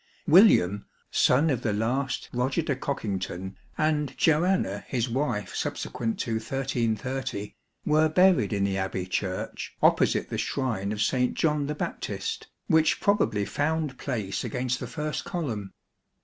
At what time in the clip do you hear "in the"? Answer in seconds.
8.51-8.79